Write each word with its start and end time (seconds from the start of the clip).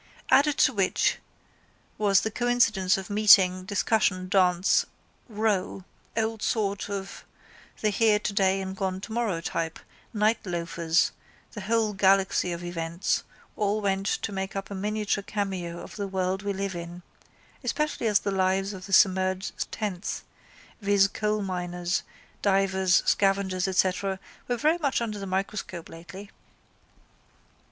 Added 0.31 0.57
to 0.57 0.73
which 0.73 1.19
was 1.99 2.21
the 2.21 2.31
coincidence 2.31 2.97
of 2.97 3.11
meeting, 3.11 3.65
discussion, 3.65 4.29
dance, 4.29 4.83
row, 5.29 5.85
old 6.17 6.41
salt 6.41 6.89
of 6.89 7.23
the 7.81 7.91
here 7.91 8.17
today 8.17 8.61
and 8.61 8.75
gone 8.75 8.99
tomorrow 8.99 9.41
type, 9.41 9.77
night 10.11 10.39
loafers, 10.43 11.11
the 11.51 11.61
whole 11.61 11.93
galaxy 11.93 12.51
of 12.51 12.63
events, 12.63 13.23
all 13.55 13.79
went 13.79 14.07
to 14.07 14.31
make 14.31 14.55
up 14.55 14.71
a 14.71 14.73
miniature 14.73 15.21
cameo 15.23 15.77
of 15.79 15.97
the 15.97 16.07
world 16.07 16.41
we 16.41 16.51
live 16.51 16.75
in 16.75 17.03
especially 17.63 18.07
as 18.07 18.17
the 18.21 18.31
lives 18.31 18.73
of 18.73 18.87
the 18.87 18.93
submerged 18.93 19.71
tenth, 19.71 20.23
viz. 20.81 21.07
coalminers, 21.07 22.01
divers, 22.41 23.03
scavengers 23.05 23.67
etc., 23.67 24.19
were 24.47 24.57
very 24.57 24.79
much 24.79 24.99
under 24.99 25.19
the 25.19 25.27
microscope 25.27 25.89
lately. 25.89 26.31